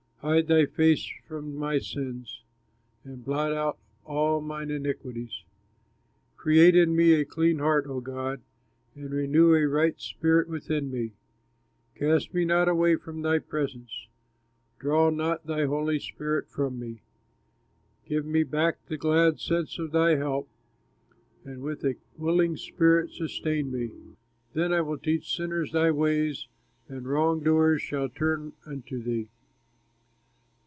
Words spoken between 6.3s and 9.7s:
Create in me a clean heart, O God, And renew a